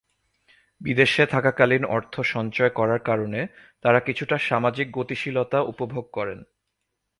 বিদেশে 0.81 1.23
থাকাকালীন 1.25 1.83
অর্থ 1.85 2.13
সঞ্চয় 2.33 2.69
করার 2.69 2.99
কারণে 2.99 3.41
তারা 3.81 3.99
কিছুটা 3.99 4.35
সামাজিক 4.39 4.87
গতিশীলতা 4.91 5.59
উপভোগ 5.61 6.05
করেন। 6.11 6.39